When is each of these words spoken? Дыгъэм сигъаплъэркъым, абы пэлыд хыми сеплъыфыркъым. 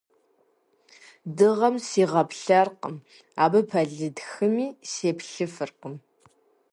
Дыгъэм 1.35 1.75
сигъаплъэркъым, 1.87 2.95
абы 3.43 3.59
пэлыд 3.69 4.17
хыми 4.29 4.67
сеплъыфыркъым. 4.91 5.95